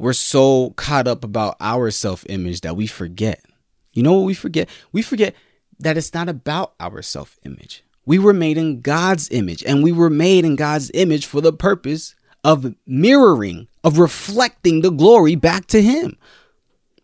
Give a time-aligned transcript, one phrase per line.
[0.00, 3.44] we're so caught up about our self image that we forget.
[3.92, 4.68] You know what we forget?
[4.92, 5.34] We forget
[5.78, 7.84] that it's not about our self image.
[8.06, 11.52] We were made in God's image, and we were made in God's image for the
[11.52, 16.16] purpose of mirroring, of reflecting the glory back to Him.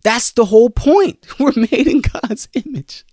[0.02, 1.26] That's the whole point.
[1.38, 3.04] We're made in God's image.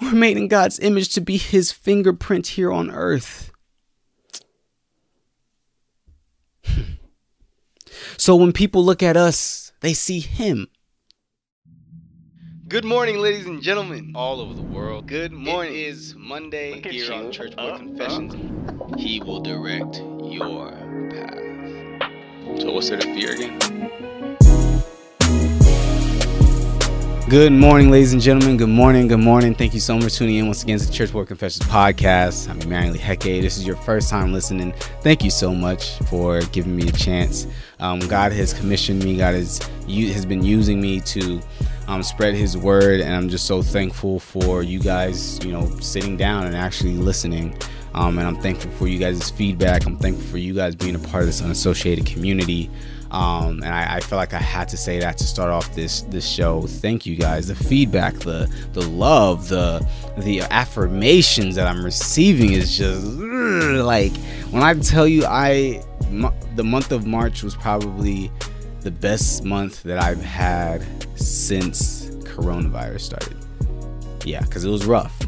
[0.00, 3.52] We're made in God's image to be His fingerprint here on earth.
[8.16, 10.68] So when people look at us, they see Him.
[12.68, 15.08] Good morning, ladies and gentlemen, all over the world.
[15.08, 15.72] Good morning.
[15.72, 17.12] It is Monday here you.
[17.12, 18.34] on Church Boy uh, Confessions.
[18.34, 18.96] Uh.
[18.96, 20.70] He will direct your
[21.10, 22.60] path.
[22.60, 23.58] So, what's there to fear again?
[27.30, 28.56] Good morning, ladies and gentlemen.
[28.56, 29.06] Good morning.
[29.06, 29.54] Good morning.
[29.54, 32.50] Thank you so much for tuning in once again to the Church Boy Confessions podcast.
[32.50, 33.40] I'm Emmanuel Heke.
[33.40, 34.72] This is your first time listening.
[35.02, 37.46] Thank you so much for giving me a chance.
[37.78, 39.16] Um, God has commissioned me.
[39.16, 41.40] God has has been using me to
[41.86, 45.38] um, spread His word, and I'm just so thankful for you guys.
[45.44, 47.56] You know, sitting down and actually listening.
[47.94, 49.86] Um, and I'm thankful for you guys' feedback.
[49.86, 52.70] I'm thankful for you guys being a part of this unassociated community.
[53.10, 56.02] Um, and I, I feel like I had to say that to start off this
[56.02, 56.62] this show.
[56.62, 57.48] Thank you guys.
[57.48, 59.84] The feedback, the the love, the
[60.18, 64.16] the affirmations that I'm receiving is just like
[64.50, 65.82] when I tell you I
[66.54, 68.30] the month of March was probably
[68.82, 70.84] the best month that I've had
[71.18, 73.36] since coronavirus started.
[74.24, 75.18] Yeah, because it was rough.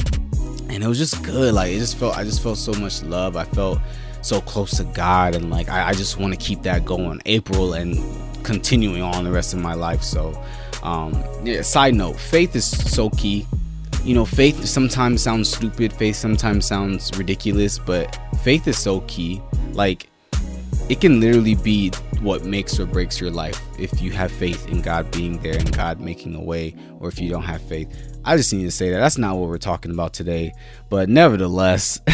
[0.69, 1.55] And it was just good.
[1.55, 3.37] Like it just felt I just felt so much love.
[3.37, 3.79] I felt
[4.23, 7.21] so close to God, and like I, I just want to keep that going.
[7.27, 7.99] April and
[8.45, 10.03] continuing on the rest of my life.
[10.03, 10.41] So,
[10.83, 11.63] um, yeah.
[11.63, 13.47] Side note: faith is so key.
[14.05, 15.93] You know, faith sometimes sounds stupid.
[15.93, 19.41] Faith sometimes sounds ridiculous, but faith is so key.
[19.73, 20.09] Like
[20.89, 24.83] it can literally be what makes or breaks your life if you have faith in
[24.83, 27.89] God being there and God making a way, or if you don't have faith.
[28.25, 30.53] I just need to say that that's not what we're talking about today,
[30.89, 32.01] but nevertheless.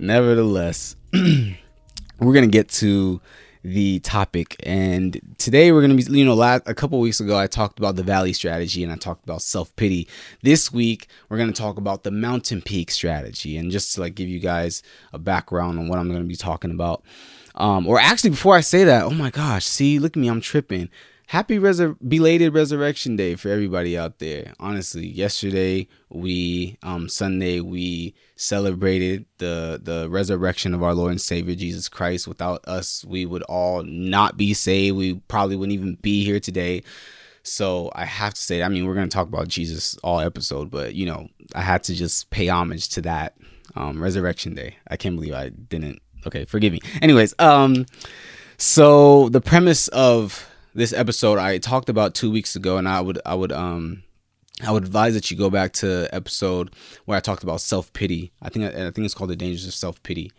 [0.00, 3.20] nevertheless, we're gonna get to
[3.66, 7.48] the topic and today we're to be you know last, a couple weeks ago i
[7.48, 10.06] talked about the valley strategy and i talked about self-pity.
[10.42, 14.28] This week we're to talk about the mountain peak strategy and just to like give
[14.28, 17.02] you guys a background on what i'm to be talking about.
[17.56, 20.40] Um or actually before i say that oh my gosh see look at me i'm
[20.40, 20.88] tripping
[21.26, 24.54] happy resur- belated resurrection day for everybody out there.
[24.60, 31.54] Honestly yesterday we um sunday we celebrated the the resurrection of our lord and savior
[31.54, 32.28] jesus christ.
[32.28, 34.96] Without us we would all not be saved.
[34.96, 36.82] We probably wouldn't even be here today.
[37.42, 40.70] So i have to say i mean we're going to talk about jesus all episode
[40.70, 43.36] but you know i had to just pay homage to that
[43.74, 44.76] um resurrection day.
[44.88, 46.00] I can't believe i didn't.
[46.26, 46.80] Okay forgive me.
[47.02, 47.86] Anyways um
[48.58, 53.18] so the premise of this episode I talked about two weeks ago, and I would
[53.24, 54.02] I would um
[54.62, 58.32] I would advise that you go back to episode where I talked about self pity.
[58.42, 60.32] I think I think it's called the dangers of self pity.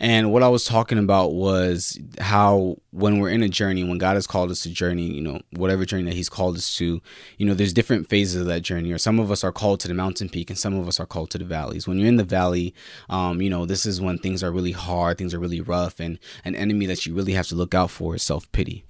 [0.00, 4.14] And what I was talking about was how when we're in a journey, when God
[4.14, 7.02] has called us to journey, you know, whatever journey that He's called us to,
[7.36, 8.92] you know, there's different phases of that journey.
[8.92, 11.06] Or some of us are called to the mountain peak, and some of us are
[11.06, 11.88] called to the valleys.
[11.88, 12.74] When you're in the valley,
[13.08, 16.20] um, you know, this is when things are really hard, things are really rough, and
[16.44, 18.84] an enemy that you really have to look out for is self pity.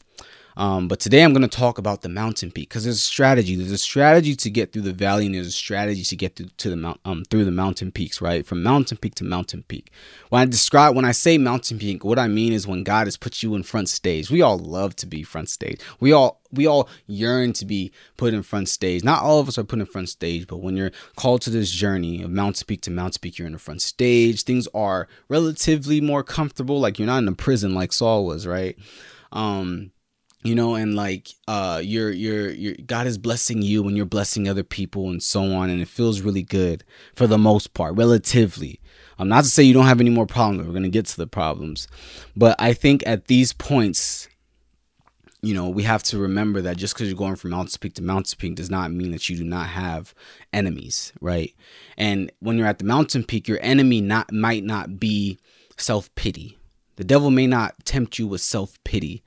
[0.59, 3.55] Um, but today I'm going to talk about the mountain peak because there's a strategy.
[3.55, 6.49] There's a strategy to get through the valley, and there's a strategy to get through
[6.57, 8.21] to the mount um, through the mountain peaks.
[8.21, 9.93] Right from mountain peak to mountain peak.
[10.31, 13.17] When I describe when I say mountain peak, what I mean is when God has
[13.17, 14.33] put you in front stage.
[14.33, 15.81] We all love to be front stage.
[16.01, 19.05] We all we all yearn to be put in front stage.
[19.05, 21.71] Not all of us are put in front stage, but when you're called to this
[21.71, 24.43] journey of mountain peak to mountain peak, you're in the front stage.
[24.43, 26.81] Things are relatively more comfortable.
[26.81, 28.77] Like you're not in a prison like Saul was, right?
[29.31, 29.93] Um,
[30.45, 34.49] you know and like uh you're you're you're god is blessing you and you're blessing
[34.49, 36.85] other people and so on and it feels really good
[37.15, 38.81] for the most part relatively.
[39.19, 41.27] I'm not to say you don't have any more problems we're to get to the
[41.27, 41.89] problems
[42.37, 44.29] but i think at these points
[45.43, 48.03] you know we have to remember that just because you're going from mountain peak to
[48.03, 50.15] mountain peak does not mean that you do not have
[50.53, 51.55] enemies right?
[51.97, 55.39] And when you're at the mountain peak your enemy not might not be
[55.77, 56.59] self-pity.
[56.97, 59.23] The devil may not tempt you with self-pity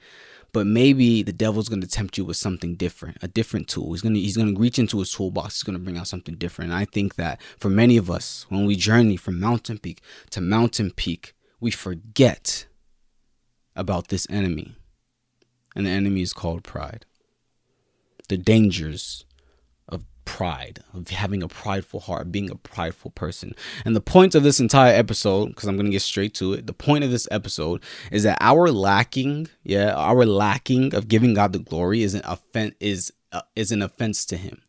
[0.53, 3.93] but maybe the devil's going to tempt you with something different, a different tool.
[3.93, 5.55] He's going to he's going to reach into his toolbox.
[5.55, 6.71] He's going to bring out something different.
[6.71, 10.01] And I think that for many of us, when we journey from mountain peak
[10.31, 12.65] to mountain peak, we forget
[13.75, 14.75] about this enemy.
[15.75, 17.05] And the enemy is called pride.
[18.27, 19.25] The dangers
[20.31, 23.53] pride, of having a prideful heart, being a prideful person.
[23.83, 26.67] And the point of this entire episode, because I'm going to get straight to it,
[26.67, 27.83] the point of this episode
[28.13, 32.75] is that our lacking, yeah, our lacking of giving God the glory is an offense
[32.79, 34.61] is uh, is an offense to him.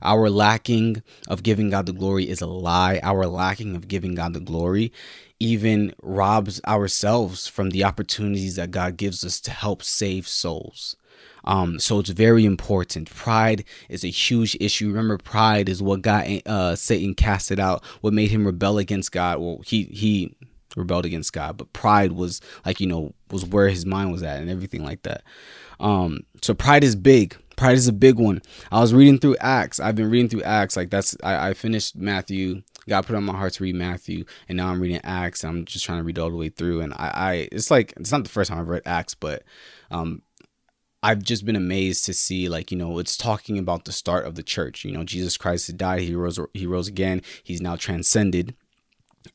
[0.00, 2.98] Our lacking of giving God the glory is a lie.
[3.02, 4.90] Our lacking of giving God the glory
[5.38, 10.96] even robs ourselves from the opportunities that God gives us to help save souls.
[11.44, 13.14] Um, so it's very important.
[13.14, 14.88] Pride is a huge issue.
[14.88, 19.38] Remember, pride is what got uh, Satan casted out, what made him rebel against God.
[19.38, 20.36] Well, he he
[20.76, 24.40] rebelled against God, but pride was like you know was where his mind was at
[24.40, 25.22] and everything like that.
[25.80, 27.36] Um, so pride is big.
[27.56, 28.42] Pride is a big one.
[28.72, 29.78] I was reading through Acts.
[29.78, 30.76] I've been reading through Acts.
[30.76, 32.62] Like that's I, I finished Matthew.
[32.88, 35.42] God put on my heart to read Matthew, and now I'm reading Acts.
[35.42, 38.12] I'm just trying to read all the way through, and I, I it's like it's
[38.12, 39.42] not the first time I've read Acts, but
[39.90, 40.22] um,
[41.04, 44.36] I've just been amazed to see like you know it's talking about the start of
[44.36, 44.86] the church.
[44.86, 47.20] You know Jesus Christ had died, he rose he rose again.
[47.42, 48.54] He's now transcended,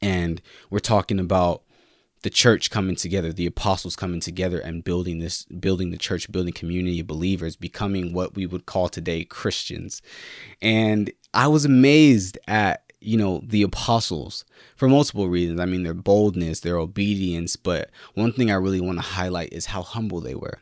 [0.02, 1.62] and we're talking about
[2.24, 6.54] the church coming together, the apostles coming together and building this building the church, building
[6.54, 10.02] community of believers, becoming what we would call today Christians.
[10.64, 14.44] And I was amazed at you know the apostles
[14.76, 18.98] for multiple reasons i mean their boldness their obedience but one thing i really want
[18.98, 20.60] to highlight is how humble they were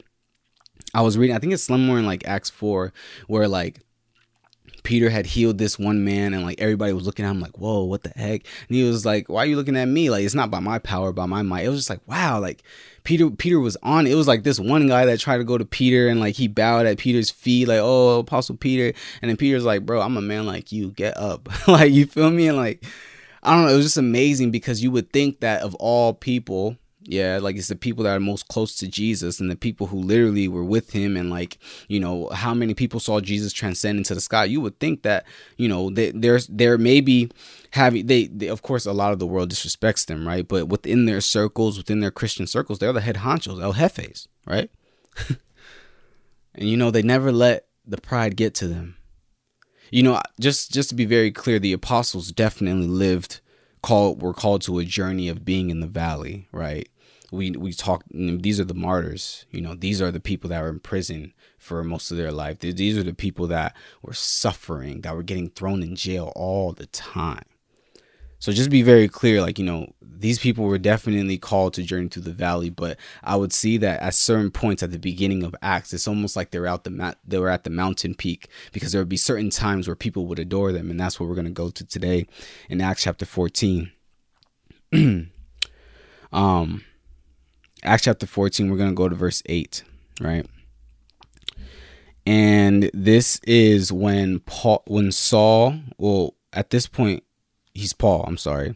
[0.98, 2.92] I was reading, I think it's somewhere in like Acts 4,
[3.28, 3.82] where like
[4.82, 7.84] Peter had healed this one man and like everybody was looking at him like, whoa,
[7.84, 8.48] what the heck?
[8.68, 10.10] And he was like, why are you looking at me?
[10.10, 11.66] Like, it's not by my power, by my might.
[11.66, 12.64] It was just like, wow, like
[13.04, 14.08] Peter, Peter was on.
[14.08, 16.48] It was like this one guy that tried to go to Peter and like he
[16.48, 18.98] bowed at Peter's feet, like, oh, Apostle Peter.
[19.22, 20.90] And then Peter's like, bro, I'm a man like you.
[20.90, 21.48] Get up.
[21.68, 22.48] like, you feel me?
[22.48, 22.84] And like,
[23.44, 23.74] I don't know.
[23.74, 26.76] It was just amazing because you would think that of all people,
[27.08, 29.98] yeah, like it's the people that are most close to Jesus and the people who
[29.98, 31.58] literally were with him and like,
[31.88, 34.44] you know, how many people saw Jesus transcend into the sky.
[34.44, 35.26] You would think that,
[35.56, 37.32] you know, they, there's there may be
[37.72, 40.46] having they, they of course a lot of the world disrespects them, right?
[40.46, 44.70] But within their circles, within their Christian circles, they're the head honchos, el jefes, right?
[46.54, 48.98] and you know, they never let the pride get to them.
[49.92, 53.40] You know, just just to be very clear, the apostles definitely lived
[53.82, 56.90] called were called to a journey of being in the valley, right?
[57.32, 60.70] We we talk these are the martyrs you know these are the people that were
[60.70, 61.34] in prison
[61.68, 62.60] for most of their life.
[62.60, 66.88] These are the people that were suffering that were getting thrown in jail all the
[66.88, 67.44] time.
[68.40, 72.08] So just be very clear like you know these people were definitely called to journey
[72.08, 75.56] through the valley but i would see that at certain points at the beginning of
[75.64, 78.92] acts it's almost like they're out the ma- they were at the mountain peak because
[78.92, 81.46] there would be certain times where people would adore them and that's what we're going
[81.46, 82.28] to go to today
[82.70, 83.92] in acts chapter 14
[86.32, 86.84] um
[87.88, 89.84] Acts chapter 14, we're going to go to verse 8,
[90.20, 90.46] right?
[92.26, 97.24] And this is when Paul when Saul, well, at this point
[97.74, 98.76] he's Paul, I'm sorry.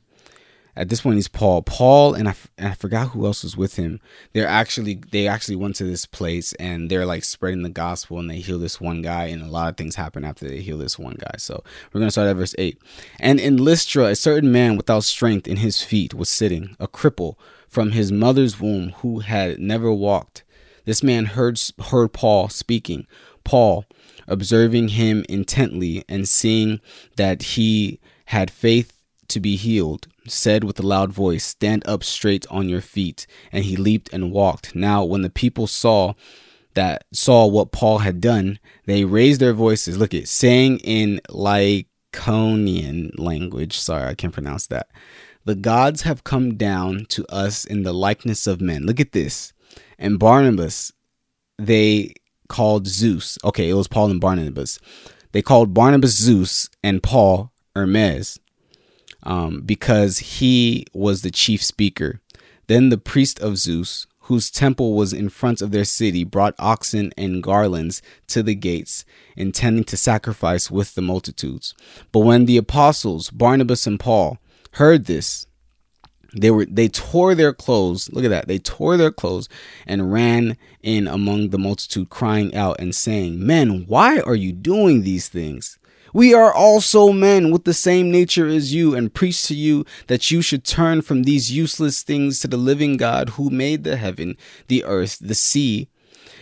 [0.73, 1.61] At this point he's Paul.
[1.61, 3.99] Paul and I, and I forgot who else was with him.
[4.31, 8.29] They're actually they actually went to this place and they're like spreading the gospel and
[8.29, 10.97] they heal this one guy and a lot of things happen after they heal this
[10.97, 11.35] one guy.
[11.37, 11.61] So
[11.91, 12.81] we're going to start at verse 8.
[13.19, 17.35] And in Lystra a certain man without strength in his feet was sitting, a cripple
[17.71, 20.43] from his mother's womb who had never walked.
[20.83, 23.07] This man heard, heard Paul speaking.
[23.45, 23.85] Paul,
[24.27, 26.81] observing him intently and seeing
[27.15, 28.93] that he had faith
[29.29, 33.25] to be healed, said with a loud voice, Stand up straight on your feet.
[33.53, 34.75] And he leaped and walked.
[34.75, 36.13] Now, when the people saw
[36.73, 39.97] that saw what Paul had done, they raised their voices.
[39.97, 43.77] Look at saying in Lycaonian language.
[43.77, 44.87] Sorry, I can't pronounce that.
[45.45, 48.85] The gods have come down to us in the likeness of men.
[48.85, 49.53] Look at this.
[49.97, 50.91] And Barnabas,
[51.57, 52.13] they
[52.47, 53.37] called Zeus.
[53.43, 54.79] Okay, it was Paul and Barnabas.
[55.31, 58.39] They called Barnabas Zeus and Paul Hermes
[59.23, 62.19] um, because he was the chief speaker.
[62.67, 67.11] Then the priest of Zeus, whose temple was in front of their city, brought oxen
[67.17, 69.05] and garlands to the gates,
[69.35, 71.73] intending to sacrifice with the multitudes.
[72.11, 74.37] But when the apostles, Barnabas and Paul,
[74.71, 75.45] heard this,
[76.33, 78.09] they were they tore their clothes.
[78.13, 78.47] Look at that.
[78.47, 79.49] They tore their clothes
[79.85, 85.01] and ran in among the multitude crying out and saying, "Men, why are you doing
[85.01, 85.77] these things?
[86.13, 90.29] We are also men with the same nature as you and preach to you that
[90.29, 94.35] you should turn from these useless things to the living God who made the heaven,
[94.67, 95.87] the earth, the sea,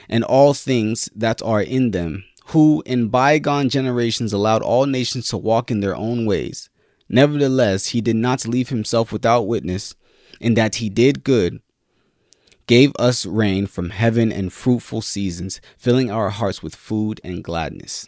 [0.07, 5.37] and all things that are in them, who in bygone generations allowed all nations to
[5.37, 6.69] walk in their own ways."
[7.09, 9.95] Nevertheless, he did not leave himself without witness,
[10.39, 11.59] in that he did good,
[12.67, 18.05] gave us rain from heaven and fruitful seasons, filling our hearts with food and gladness.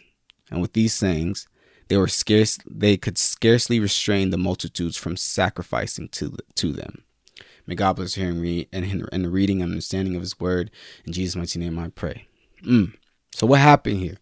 [0.50, 1.48] And with these sayings,
[1.88, 7.04] they were scarce they could scarcely restrain the multitudes from sacrificing to to them.
[7.66, 10.70] May God bless hearing me and in the reading and understanding of His Word.
[11.04, 12.28] In Jesus' mighty name, I pray.
[12.64, 12.94] Mm.
[13.34, 14.18] So what happened here?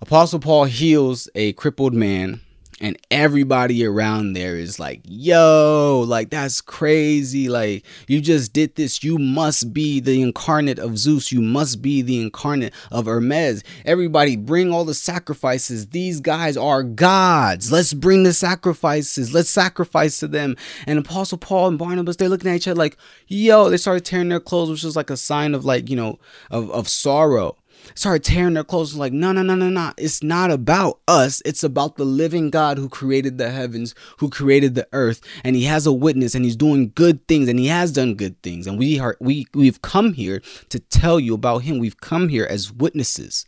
[0.00, 2.40] Apostle Paul heals a crippled man
[2.80, 7.48] and everybody around there is like, yo, like that's crazy.
[7.48, 9.02] Like, you just did this.
[9.02, 11.32] You must be the incarnate of Zeus.
[11.32, 13.64] You must be the incarnate of Hermes.
[13.84, 15.88] Everybody, bring all the sacrifices.
[15.88, 17.72] These guys are gods.
[17.72, 19.34] Let's bring the sacrifices.
[19.34, 20.56] Let's sacrifice to them.
[20.86, 24.28] And Apostle Paul and Barnabas, they're looking at each other like, yo, they started tearing
[24.28, 26.18] their clothes, which was like a sign of like, you know,
[26.50, 27.56] of, of sorrow
[27.94, 31.42] started tearing their clothes like no no no no no it's not about us.
[31.44, 35.64] It's about the living god who created the heavens who created the earth and he
[35.64, 38.78] has a witness and he's doing good things and he has done good things and
[38.78, 41.78] we are we we've come here to tell you about him.
[41.78, 43.44] We've come here as witnesses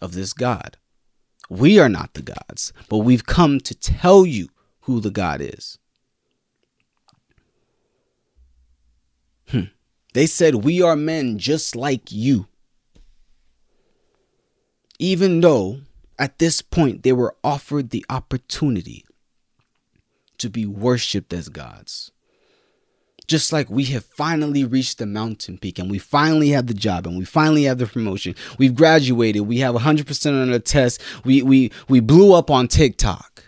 [0.00, 0.76] of this god.
[1.48, 4.48] We are not the gods but we've come to tell you
[4.82, 5.78] who the god is.
[9.48, 9.64] Hmm.
[10.14, 12.46] they said we are men just like you
[15.02, 15.80] even though
[16.16, 19.04] at this point they were offered the opportunity
[20.38, 22.12] to be worshiped as gods.
[23.26, 27.08] Just like we have finally reached the mountain peak and we finally have the job
[27.08, 28.36] and we finally have the promotion.
[28.58, 29.42] We've graduated.
[29.42, 31.00] We have 100% on the test.
[31.24, 33.42] We, we, we blew up on TikTok.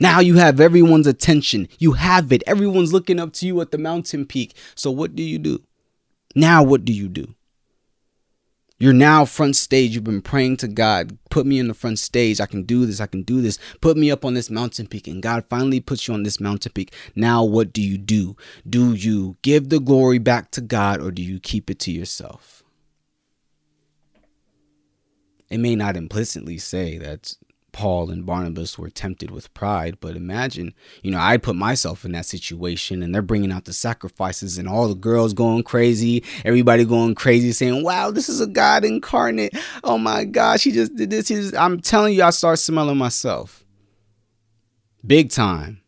[0.00, 1.66] Now you have everyone's attention.
[1.78, 2.42] You have it.
[2.46, 4.54] Everyone's looking up to you at the mountain peak.
[4.74, 5.62] So what do you do?
[6.34, 7.34] Now what do you do?
[8.80, 9.94] You're now front stage.
[9.94, 12.40] You've been praying to God, put me in the front stage.
[12.40, 13.00] I can do this.
[13.00, 13.58] I can do this.
[13.80, 15.08] Put me up on this mountain peak.
[15.08, 16.94] And God finally puts you on this mountain peak.
[17.16, 18.36] Now, what do you do?
[18.68, 22.62] Do you give the glory back to God or do you keep it to yourself?
[25.50, 27.34] It may not implicitly say that
[27.78, 29.98] Paul and Barnabas were tempted with pride.
[30.00, 33.72] But imagine, you know, I put myself in that situation and they're bringing out the
[33.72, 38.48] sacrifices and all the girls going crazy, everybody going crazy saying, wow, this is a
[38.48, 39.56] God incarnate.
[39.84, 41.28] Oh my gosh, he just did this.
[41.28, 43.64] Just, I'm telling you, I start smelling myself.
[45.06, 45.80] Big time.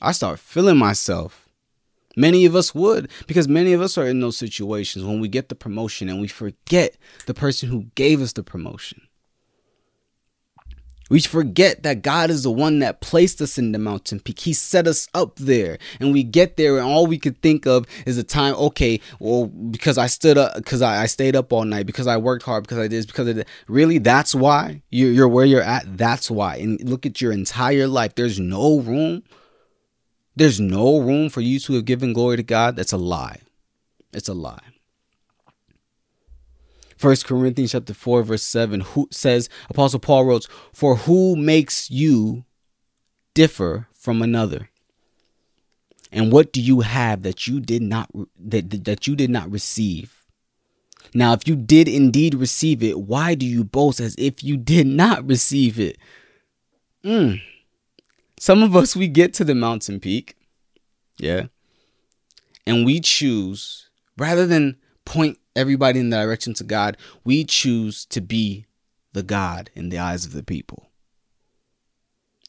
[0.00, 1.50] I start feeling myself.
[2.16, 5.50] Many of us would, because many of us are in those situations when we get
[5.50, 6.96] the promotion and we forget
[7.26, 9.02] the person who gave us the promotion.
[11.10, 14.38] We forget that God is the one that placed us in the mountain peak.
[14.38, 15.76] He set us up there.
[15.98, 19.48] And we get there, and all we could think of is the time, okay, well,
[19.48, 22.62] because I stood up, because I, I, stayed up all night, because I worked hard,
[22.62, 23.48] because I did this, because of that.
[23.66, 25.98] Really, that's why you're, you're where you're at.
[25.98, 26.56] That's why.
[26.56, 28.14] And look at your entire life.
[28.14, 29.24] There's no room.
[30.36, 32.76] There's no room for you to have given glory to God.
[32.76, 33.40] That's a lie.
[34.12, 34.60] It's a lie.
[37.00, 42.44] First Corinthians chapter 4 verse 7 who says Apostle Paul wrote, "For who makes you
[43.32, 44.68] differ from another?
[46.12, 50.26] And what do you have that you did not that, that you did not receive?
[51.14, 54.86] Now, if you did indeed receive it, why do you boast as if you did
[54.86, 55.96] not receive it?"
[57.02, 57.40] Mm.
[58.38, 60.36] Some of us we get to the mountain peak,
[61.16, 61.46] yeah,
[62.66, 63.88] and we choose
[64.18, 64.76] rather than
[65.06, 68.66] point everybody in the direction to God, we choose to be
[69.12, 70.90] the God in the eyes of the people.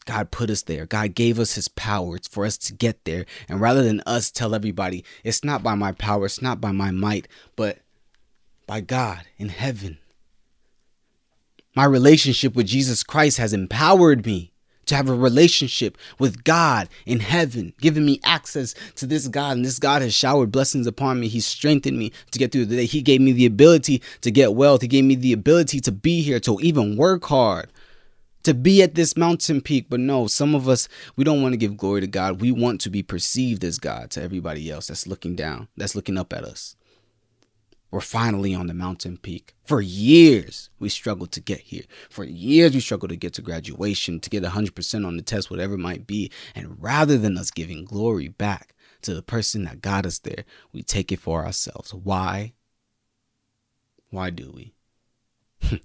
[0.05, 0.85] God put us there.
[0.85, 3.25] God gave us his power for us to get there.
[3.47, 6.91] And rather than us tell everybody, it's not by my power, it's not by my
[6.91, 7.79] might, but
[8.65, 9.99] by God in heaven.
[11.75, 14.50] My relationship with Jesus Christ has empowered me
[14.85, 19.57] to have a relationship with God in heaven, giving me access to this God.
[19.57, 21.27] And this God has showered blessings upon me.
[21.27, 22.85] He strengthened me to get through the day.
[22.85, 24.81] He gave me the ability to get wealth.
[24.81, 27.71] He gave me the ability to be here, to even work hard,
[28.43, 29.87] to be at this mountain peak.
[29.89, 32.41] But no, some of us, we don't want to give glory to God.
[32.41, 36.17] We want to be perceived as God to everybody else that's looking down, that's looking
[36.17, 36.75] up at us.
[37.91, 39.53] We're finally on the mountain peak.
[39.65, 41.83] For years, we struggled to get here.
[42.09, 45.73] For years, we struggled to get to graduation, to get 100% on the test, whatever
[45.73, 46.31] it might be.
[46.55, 50.83] And rather than us giving glory back to the person that got us there, we
[50.83, 51.93] take it for ourselves.
[51.93, 52.53] Why?
[54.09, 54.73] Why do we?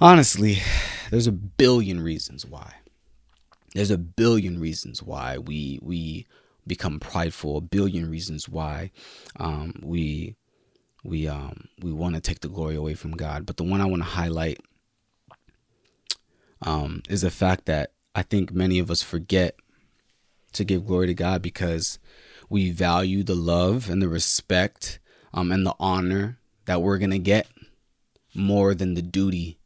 [0.00, 0.58] Honestly,
[1.10, 2.74] there's a billion reasons why.
[3.74, 6.26] There's a billion reasons why we we
[6.66, 7.56] become prideful.
[7.56, 8.90] A billion reasons why
[9.38, 10.36] um, we
[11.04, 13.46] we um, we want to take the glory away from God.
[13.46, 14.60] But the one I want to highlight
[16.62, 19.56] um, is the fact that I think many of us forget
[20.52, 21.98] to give glory to God because
[22.48, 24.98] we value the love and the respect
[25.34, 27.46] um, and the honor that we're gonna get
[28.34, 29.58] more than the duty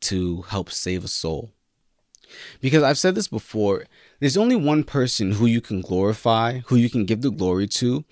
[0.00, 1.50] to help save a soul.
[2.60, 3.86] Because I've said this before,
[4.20, 8.04] there's only one person who you can glorify, who you can give the glory to,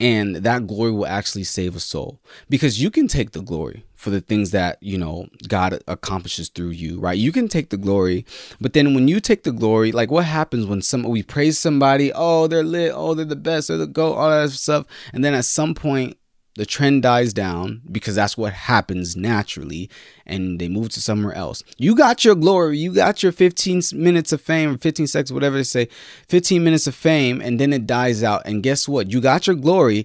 [0.00, 2.20] and that glory will actually save a soul.
[2.48, 6.70] Because you can take the glory for the things that, you know, God accomplishes through
[6.70, 7.18] you, right?
[7.18, 8.24] You can take the glory,
[8.60, 12.12] but then when you take the glory, like what happens when some we praise somebody,
[12.14, 15.34] oh, they're lit, oh, they're the best, they're the go, all that stuff, and then
[15.34, 16.16] at some point
[16.58, 19.88] the trend dies down because that's what happens naturally
[20.26, 21.62] and they move to somewhere else.
[21.76, 25.62] You got your glory, you got your 15 minutes of fame, 15 seconds, whatever they
[25.62, 25.88] say,
[26.28, 28.42] 15 minutes of fame, and then it dies out.
[28.44, 29.12] And guess what?
[29.12, 30.04] You got your glory,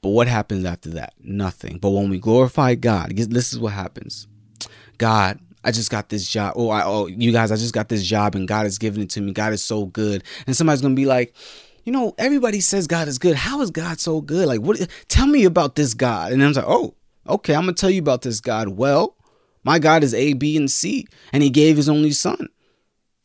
[0.00, 1.12] but what happens after that?
[1.20, 1.76] Nothing.
[1.76, 4.26] But when we glorify God, this is what happens.
[4.96, 6.54] God, I just got this job.
[6.56, 9.10] Oh, I, oh, you guys, I just got this job and God has given it
[9.10, 9.32] to me.
[9.32, 10.24] God is so good.
[10.46, 11.34] And somebody's going to be like,
[11.84, 13.36] you know, everybody says God is good.
[13.36, 14.48] How is God so good?
[14.48, 14.88] Like, what?
[15.08, 16.32] Tell me about this God.
[16.32, 16.94] And I'm like, oh,
[17.28, 18.68] okay, I'm gonna tell you about this God.
[18.68, 19.16] Well,
[19.64, 22.48] my God is A, B, and C, and He gave His only Son.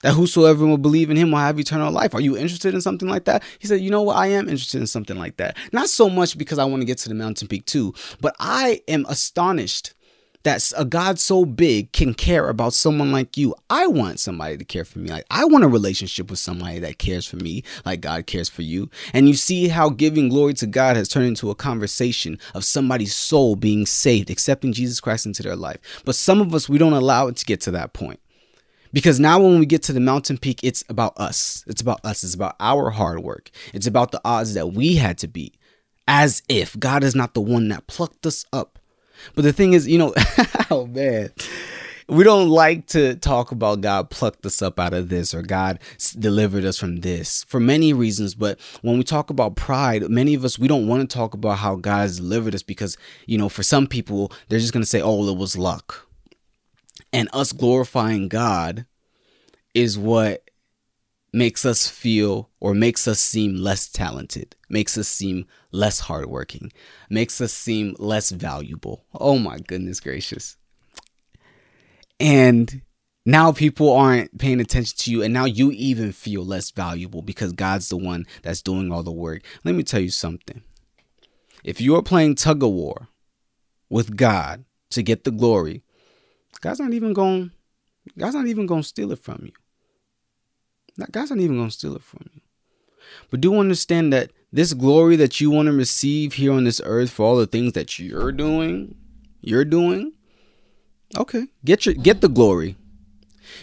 [0.01, 2.15] That whosoever will believe in him will have eternal life.
[2.15, 3.43] Are you interested in something like that?
[3.59, 4.15] He said, You know what?
[4.15, 5.57] I am interested in something like that.
[5.73, 8.81] Not so much because I want to get to the mountain peak too, but I
[8.87, 9.93] am astonished
[10.43, 13.55] that a God so big can care about someone like you.
[13.69, 15.09] I want somebody to care for me.
[15.09, 18.61] Like I want a relationship with somebody that cares for me, like God cares for
[18.61, 18.89] you.
[19.13, 23.15] And you see how giving glory to God has turned into a conversation of somebody's
[23.15, 25.77] soul being saved, accepting Jesus Christ into their life.
[26.05, 28.19] But some of us we don't allow it to get to that point.
[28.91, 31.63] Because now when we get to the mountain peak, it's about us.
[31.67, 32.23] It's about us.
[32.23, 33.51] It's about our hard work.
[33.73, 35.55] It's about the odds that we had to beat.
[36.07, 38.78] As if God is not the one that plucked us up
[39.35, 40.13] but the thing is, you know,
[40.71, 41.31] oh man,
[42.09, 45.79] we don't like to talk about God plucked us up out of this or God
[46.17, 48.33] delivered us from this for many reasons.
[48.33, 51.59] But when we talk about pride, many of us, we don't want to talk about
[51.59, 52.97] how God has delivered us because,
[53.27, 56.07] you know, for some people, they're just going to say, oh, it was luck.
[57.13, 58.85] And us glorifying God
[59.73, 60.48] is what
[61.31, 66.71] makes us feel or makes us seem less talented, makes us seem less hardworking,
[67.09, 69.05] makes us seem less valuable.
[69.13, 70.57] Oh my goodness gracious.
[72.19, 72.81] And
[73.25, 77.53] now people aren't paying attention to you, and now you even feel less valuable because
[77.53, 79.43] God's the one that's doing all the work.
[79.63, 80.63] Let me tell you something.
[81.63, 83.07] If you are playing tug of war
[83.89, 85.83] with God to get the glory,
[86.61, 87.51] God's not even going
[88.17, 89.51] God's not even going to steal it from you.
[91.11, 92.41] God's not even going to steal it from you.
[93.29, 97.11] But do understand that this glory that you want to receive here on this earth
[97.11, 98.95] for all the things that you're doing,
[99.41, 100.13] you're doing,
[101.15, 102.75] okay, get your get the glory.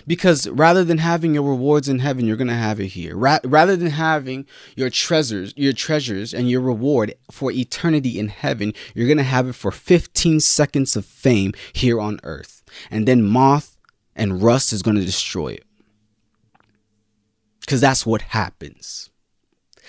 [0.06, 3.16] Because rather than having your rewards in heaven, you're going to have it here.
[3.16, 8.74] Ra- rather than having your treasures, your treasures and your reward for eternity in heaven,
[8.94, 12.64] you're going to have it for 15 seconds of fame here on earth.
[12.90, 13.76] And then moth
[14.16, 15.65] and rust is going to destroy it.
[17.66, 19.10] Because that's what happens.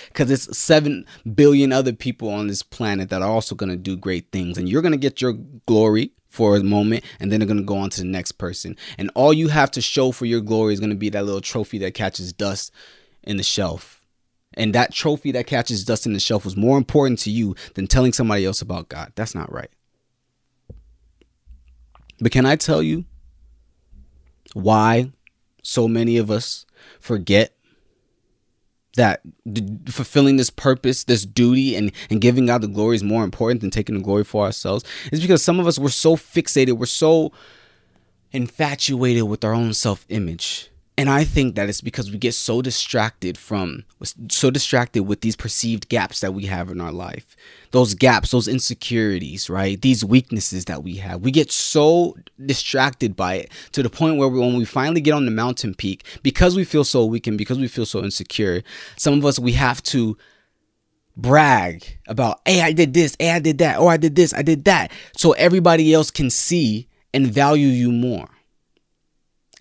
[0.08, 3.96] Because it's 7 billion other people on this planet that are also going to do
[3.96, 4.58] great things.
[4.58, 5.34] And you're going to get your
[5.68, 8.76] glory for a moment and then they're going to go on to the next person.
[8.98, 11.42] And all you have to show for your glory is going to be that little
[11.42, 12.72] trophy that catches dust
[13.24, 14.02] in the shelf.
[14.54, 17.86] And that trophy that catches dust in the shelf was more important to you than
[17.86, 19.14] telling somebody else about God.
[19.16, 19.70] That's not right.
[22.20, 23.06] But can I tell you
[24.54, 25.12] why
[25.62, 26.66] so many of us
[27.00, 27.57] forget
[28.98, 29.22] that
[29.90, 33.72] fulfilling this purpose, this duty, and, and giving God the glory is more important than
[33.72, 37.32] taking the glory for ourselves is because some of us were so fixated, we're so
[38.32, 42.64] infatuated with our own self image and I think that it's because we get so
[42.64, 43.86] distracted from,
[44.30, 47.36] so distracted with these perceived gaps that we have in our life.
[47.70, 49.80] Those gaps, those insecurities, right?
[49.80, 51.22] These weaknesses that we have.
[51.22, 55.14] We get so distracted by it to the point where we, when we finally get
[55.14, 58.64] on the mountain peak, because we feel so weak and because we feel so insecure,
[58.96, 60.18] some of us, we have to
[61.16, 64.42] brag about, hey, I did this, hey, I did that, oh, I did this, I
[64.42, 64.92] did that.
[65.16, 68.30] So everybody else can see and value you more.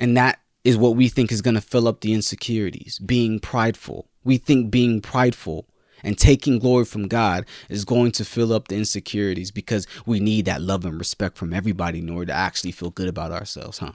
[0.01, 4.09] And that is what we think is going to fill up the insecurities, being prideful.
[4.25, 5.69] We think being prideful
[6.03, 10.45] and taking glory from God is going to fill up the insecurities because we need
[10.47, 13.93] that love and respect from everybody in order to actually feel good about ourselves, huh?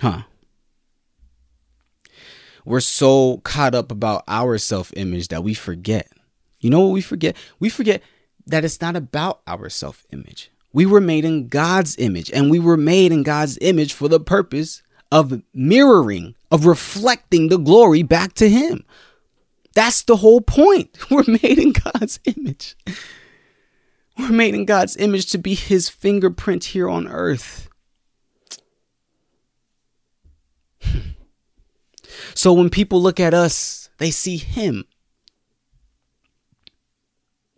[0.00, 0.22] Huh.
[2.64, 6.10] We're so caught up about our self image that we forget.
[6.58, 7.36] You know what we forget?
[7.60, 8.02] We forget
[8.46, 10.50] that it's not about our self image.
[10.74, 14.20] We were made in God's image, and we were made in God's image for the
[14.20, 18.84] purpose of mirroring, of reflecting the glory back to Him.
[19.74, 20.98] That's the whole point.
[21.10, 22.76] We're made in God's image.
[24.18, 27.68] We're made in God's image to be his fingerprint here on earth.
[30.80, 30.98] Hmm.
[32.34, 34.84] so when people look at us, they see him.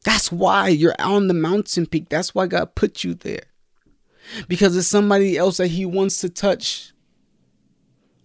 [0.07, 2.09] That's why you're on the mountain peak.
[2.09, 3.43] That's why God put you there.
[4.47, 6.93] Because it's somebody else that he wants to touch.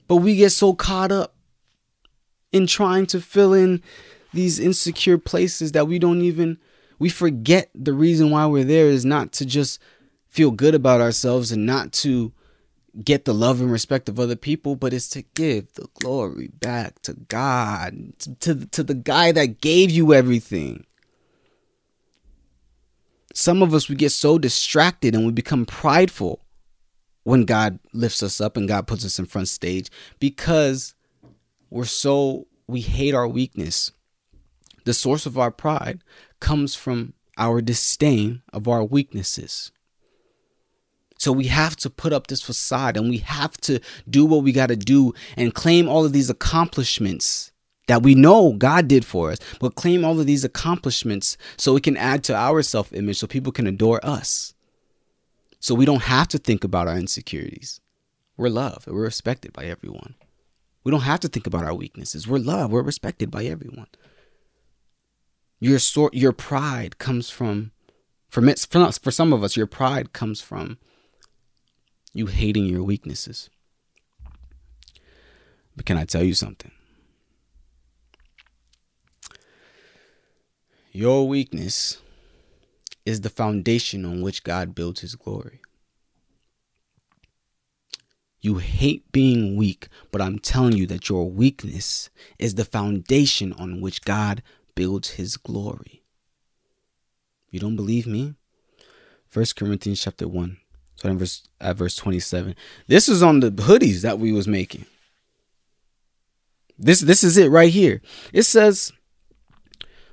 [0.08, 1.34] But we get so caught up
[2.52, 3.82] in trying to fill in
[4.32, 6.60] these insecure places that we don't even
[7.00, 9.82] we forget the reason why we're there is not to just
[10.28, 12.32] feel good about ourselves and not to
[13.04, 17.02] get the love and respect of other people, but it's to give the glory back
[17.02, 20.86] to God, to, to the guy that gave you everything.
[23.34, 26.46] Some of us, we get so distracted and we become prideful
[27.24, 29.90] when God lifts us up and God puts us in front stage
[30.20, 30.96] because
[31.70, 33.92] we're so, we hate our weakness.
[34.86, 36.04] The source of our pride
[36.40, 39.72] comes from our disdain of our weaknesses.
[41.18, 44.52] So we have to put up this facade and we have to do what we
[44.52, 47.52] got to do and claim all of these accomplishments
[47.88, 51.82] that we know God did for us, but claim all of these accomplishments so we
[51.82, 54.54] can add to our self image so people can adore us.
[55.60, 57.82] So we don't have to think about our insecurities.
[58.38, 60.16] We're loved, we're respected by everyone.
[60.84, 62.28] We don't have to think about our weaknesses.
[62.28, 63.88] We're loved, we're respected by everyone.
[65.60, 67.72] Your sort, your pride comes from,
[68.30, 70.80] for for some of us, your pride comes from
[72.14, 73.50] you hating your weaknesses.
[75.76, 76.72] But can I tell you something?
[80.92, 82.02] Your weakness
[83.06, 85.62] is the foundation on which God builds his glory.
[88.42, 93.80] You hate being weak, but I'm telling you that your weakness is the foundation on
[93.80, 94.44] which God
[94.76, 96.04] builds his glory.
[97.50, 98.36] You don't believe me?
[99.28, 100.58] First Corinthians chapter 1.
[100.96, 102.54] So in verse at verse 27.
[102.88, 104.86] This is on the hoodies that we was making.
[106.78, 108.02] This this is it right here.
[108.34, 108.92] It says,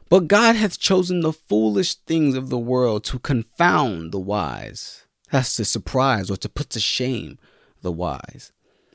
[0.09, 5.05] But God hath chosen the foolish things of the world to confound the wise.
[5.31, 7.39] That's to surprise or to put to shame
[7.83, 8.53] the wise.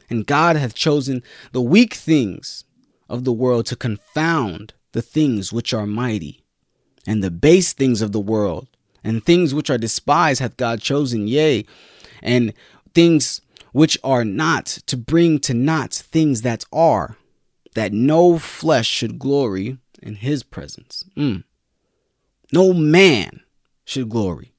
[0.09, 1.21] And God hath chosen
[1.51, 2.63] the weak things
[3.07, 6.43] of the world to confound the things which are mighty,
[7.05, 8.67] and the base things of the world,
[9.03, 11.65] and things which are despised hath God chosen, yea,
[12.21, 12.53] and
[12.93, 17.17] things which are not, to bring to naught things that are,
[17.75, 21.03] that no flesh should glory in his presence.
[21.17, 21.43] Mm.
[22.51, 23.41] No man
[23.85, 24.53] should glory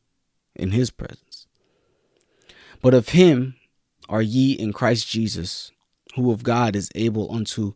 [0.55, 1.47] in his presence.
[2.83, 3.55] But of him
[4.09, 5.71] are ye in Christ Jesus,
[6.17, 7.75] who of God is able unto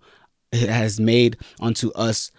[0.53, 2.31] has made unto us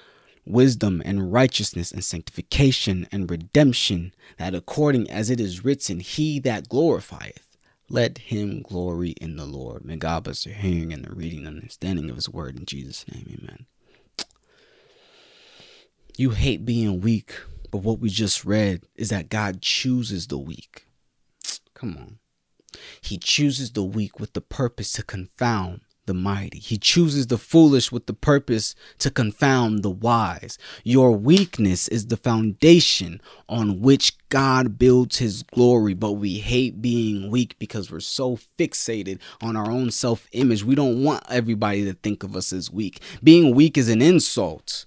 [0.45, 6.67] wisdom and righteousness and sanctification and redemption, that according as it is written, He that
[6.67, 7.45] glorifieth,
[7.89, 9.85] let him glory in the Lord.
[9.85, 13.05] May God bless your hearing and the reading and understanding of His word in Jesus'
[13.11, 13.39] name.
[13.41, 13.65] Amen.
[16.19, 17.33] You hate being weak,
[17.71, 20.85] but what we just read is that God chooses the weak.
[21.73, 22.19] Come on.
[22.99, 26.59] He chooses the weak with the purpose to confound the mighty.
[26.59, 30.57] He chooses the foolish with the purpose to confound the wise.
[30.83, 37.31] Your weakness is the foundation on which God builds his glory, but we hate being
[37.31, 40.65] weak because we're so fixated on our own self image.
[40.65, 42.99] We don't want everybody to think of us as weak.
[43.23, 44.85] Being weak is an insult.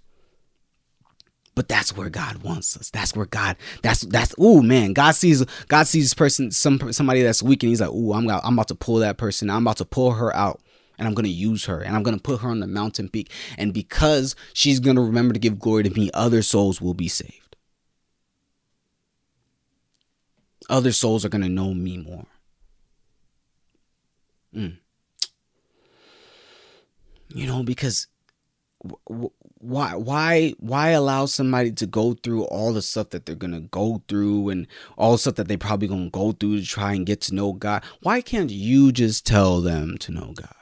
[1.55, 2.89] But that's where God wants us.
[2.89, 3.57] That's where God.
[3.83, 4.35] That's that's.
[4.39, 7.91] Oh man, God sees God sees this person some somebody that's weak, and He's like,
[7.93, 9.51] oh, I'm I'm about to pull that person.
[9.51, 10.63] I'm about to pull her out
[10.99, 13.09] and I'm going to use her and I'm going to put her on the mountain
[13.09, 13.31] peak.
[13.59, 17.09] And because she's going to remember to give glory to me, other souls will be
[17.09, 17.57] saved.
[20.71, 22.27] Other souls are going to know me more.
[24.55, 24.79] Mm.
[27.29, 28.07] You know, because
[29.59, 34.03] why why why allow somebody to go through all the stuff that they're gonna go
[34.09, 34.67] through and
[34.99, 37.53] all the stuff that they probably gonna go through to try and get to know
[37.53, 37.85] God?
[38.03, 40.55] Why can't you just tell them to know God?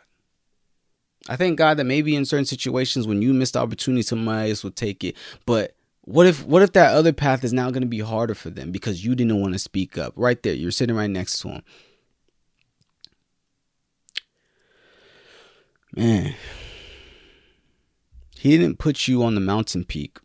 [1.28, 4.64] I thank God that maybe in certain situations when you missed the opportunity, somebody else
[4.64, 5.16] will take it.
[5.46, 8.72] But what if what if that other path is now to be harder for them
[8.72, 10.12] because you didn't want to speak up?
[10.16, 11.62] Right there, you're sitting right next to them.
[15.96, 16.34] Man,
[18.40, 20.16] he didn't put you on the mountain peak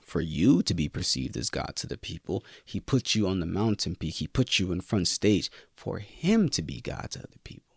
[0.00, 2.44] for you to be perceived as God to the people.
[2.64, 4.14] He put you on the mountain peak.
[4.14, 7.74] He put you in front stage for him to be God to other people.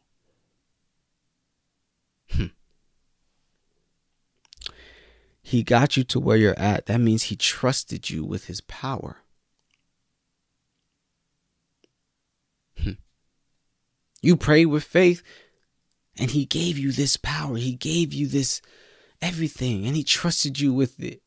[2.30, 2.46] Hmm.
[5.42, 6.86] He got you to where you're at.
[6.86, 9.24] That means he trusted you with his power.
[12.80, 13.00] Hmm.
[14.22, 15.24] You prayed with faith,
[16.16, 17.56] and he gave you this power.
[17.58, 18.62] He gave you this
[19.22, 21.22] everything, and He trusted you with it.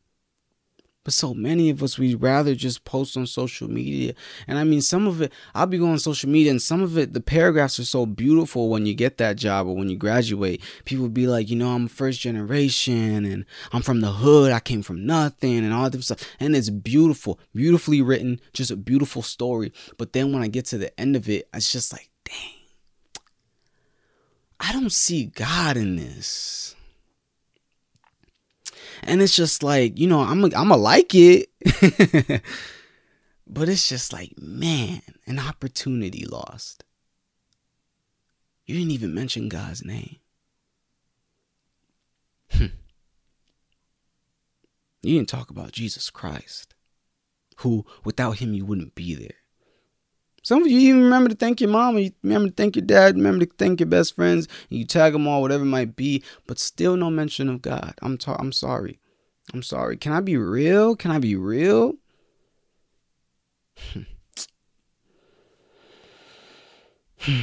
[1.03, 4.13] But so many of us, we'd rather just post on social media.
[4.47, 6.99] And I mean, some of it, I'll be going on social media, and some of
[6.99, 10.63] it, the paragraphs are so beautiful when you get that job or when you graduate.
[10.85, 14.53] People be like, you know, I'm first generation and I'm from the hood.
[14.53, 16.23] I came from nothing and all this stuff.
[16.39, 19.73] And it's beautiful, beautifully written, just a beautiful story.
[19.97, 23.25] But then when I get to the end of it, it's just like, dang,
[24.61, 26.77] I don't see God in this
[29.03, 31.49] and it's just like you know i'm i'm gonna like it.
[33.53, 36.85] But it's just like man an opportunity lost.
[38.65, 40.19] You didn't even mention god's name.
[45.03, 46.75] You didn't talk about jesus christ
[47.59, 49.40] who without him you wouldn't be there
[50.43, 53.17] some of you even remember to thank your mom, you remember to thank your dad,
[53.17, 56.23] remember to thank your best friends, and you tag them all, whatever it might be,
[56.47, 57.95] but still no mention of God.
[58.01, 58.99] I'm ta- I'm sorry.
[59.53, 59.97] I'm sorry.
[59.97, 60.97] Can I be real?
[60.97, 61.95] Can I be real?
[63.93, 64.03] Hmm.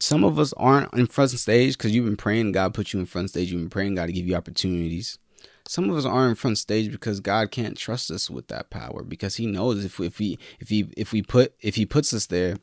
[0.00, 3.06] Some of us aren't in front stage because you've been praying God put you in
[3.06, 3.50] front stage.
[3.50, 5.18] You've been praying God to give you opportunities.
[5.66, 9.02] Some of us aren't in front stage because God can't trust us with that power
[9.02, 12.26] because He knows if if we if he if we put if He puts us
[12.26, 12.56] there,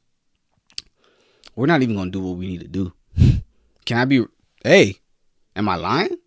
[1.56, 2.94] we're not even gonna do what we need to do.
[3.86, 4.26] Can I be?
[4.64, 4.98] Hey,
[5.56, 6.18] am I lying?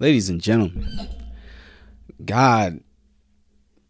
[0.00, 1.08] Ladies and gentlemen,
[2.24, 2.80] God,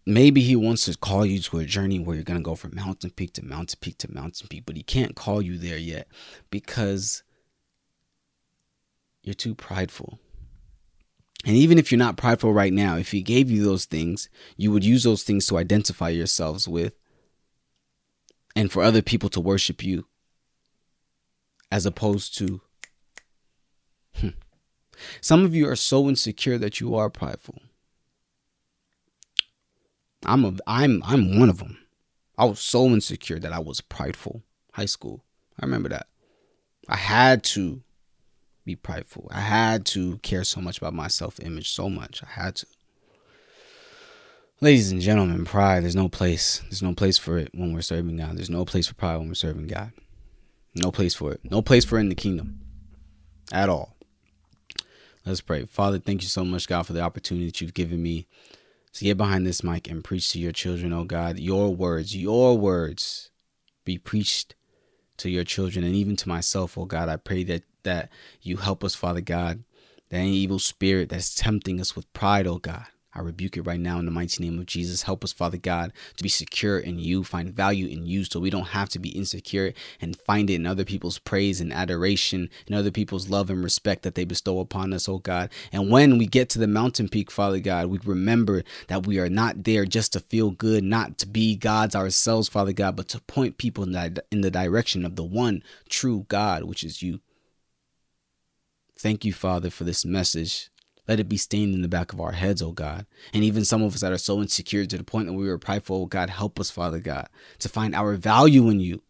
[0.05, 2.75] maybe He wants to call you to a journey where you're going to go from
[2.75, 6.09] mountain peak to mountain peak to mountain peak, but He can't call you there yet
[6.51, 7.23] because
[9.25, 10.21] you're too prideful.
[11.47, 14.71] And even if you're not prideful right now, if He gave you those things, you
[14.71, 16.95] would use those things to identify yourselves with
[18.55, 20.07] and for other people to worship you
[21.73, 22.61] as opposed to
[24.17, 24.29] hmm,
[25.21, 27.59] some of you are so insecure that you are prideful.
[30.25, 31.79] I'm a I'm I'm one of them.
[32.37, 34.43] I was so insecure that I was prideful.
[34.73, 35.25] High school.
[35.61, 36.09] I remember that.
[36.89, 37.84] I had to
[38.65, 39.29] be prideful.
[39.31, 42.23] I had to care so much about my self-image so much.
[42.23, 42.67] I had to.
[44.61, 46.61] Ladies and gentlemen, pride, there's no place.
[46.71, 48.37] There's no place for it when we're serving God.
[48.37, 49.93] There's no place for pride when we're serving God.
[50.75, 51.41] No place for it.
[51.45, 52.61] No place for it in the kingdom.
[53.53, 53.97] At all.
[55.27, 55.67] Let's pray.
[55.67, 58.27] Father, thank you so much, God, for the opportunity that you've given me
[58.93, 61.39] to get behind this mic and preach to your children, oh God.
[61.39, 63.31] Your words, your words
[63.85, 64.55] be preached
[65.19, 67.09] to your children and even to myself, oh God.
[67.09, 68.11] I pray that that
[68.43, 69.65] you help us, Father God,
[70.11, 73.79] that any evil spirit that's tempting us with pride, oh God, I rebuke it right
[73.79, 75.03] now in the mighty name of Jesus.
[75.03, 78.51] Help us, Father God, to be secure in you, find value in you, so we
[78.51, 82.75] don't have to be insecure and find it in other people's praise and adoration, in
[82.75, 85.51] other people's love and respect that they bestow upon us, oh God.
[85.73, 89.31] And when we get to the mountain peak, Father God, we remember that we are
[89.31, 93.21] not there just to feel good, not to be gods ourselves, Father God, but to
[93.21, 97.21] point people in the, in the direction of the one true God, which is you.
[98.97, 100.71] Thank you, Father, for this message
[101.07, 103.07] let it be stained in the back of our heads, oh God.
[103.33, 105.59] And even some of us that are so insecure to the point that we were
[105.59, 107.29] prideful, oh God, help us, Father God,
[107.59, 109.03] to find our value in you.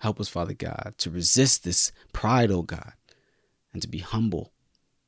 [0.00, 2.92] Help us, Father God, to resist this pride, oh God,
[3.72, 4.52] and to be humble,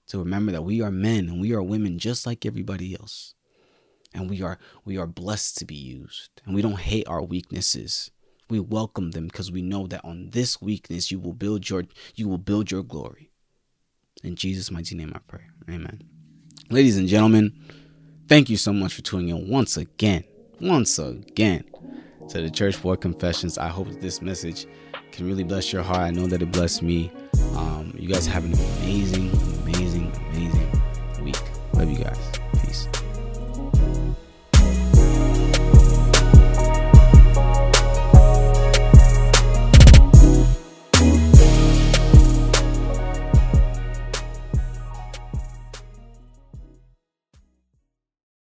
[0.09, 3.35] to remember that we are men and we are women just like everybody else.
[4.13, 6.43] And we are we are blessed to be used.
[6.45, 8.11] And we don't hate our weaknesses.
[8.49, 11.85] We welcome them because we know that on this weakness you will build your
[12.17, 13.30] you will build your glory.
[14.23, 15.43] In Jesus' mighty name I pray.
[15.69, 16.03] Amen.
[16.71, 17.53] Ladies and gentlemen,
[18.29, 20.25] thank you so much for tuning in once again,
[20.61, 21.65] once again
[22.29, 23.59] to the Church Boy Confessions.
[23.59, 24.67] I hope that this message
[25.11, 26.01] can really bless your heart.
[26.01, 27.11] I know that it blessed me.
[27.57, 29.31] Um, you guys have an amazing,
[29.63, 30.83] amazing, amazing
[31.25, 31.41] week.
[31.75, 32.30] Love you guys.